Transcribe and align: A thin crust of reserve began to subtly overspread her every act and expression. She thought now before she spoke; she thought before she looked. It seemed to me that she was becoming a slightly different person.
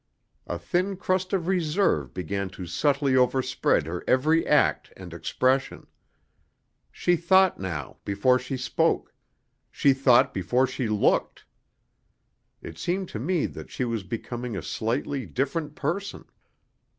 A 0.47 0.57
thin 0.57 0.97
crust 0.97 1.31
of 1.31 1.45
reserve 1.45 2.11
began 2.11 2.49
to 2.57 2.65
subtly 2.65 3.15
overspread 3.15 3.85
her 3.85 4.03
every 4.07 4.47
act 4.47 4.91
and 4.97 5.13
expression. 5.13 5.85
She 6.91 7.15
thought 7.15 7.59
now 7.59 7.97
before 8.03 8.39
she 8.39 8.57
spoke; 8.57 9.13
she 9.69 9.93
thought 9.93 10.33
before 10.33 10.65
she 10.65 10.87
looked. 10.89 11.45
It 12.63 12.79
seemed 12.79 13.09
to 13.09 13.19
me 13.19 13.45
that 13.45 13.69
she 13.69 13.85
was 13.85 14.01
becoming 14.01 14.57
a 14.57 14.63
slightly 14.63 15.27
different 15.27 15.75
person. 15.75 16.25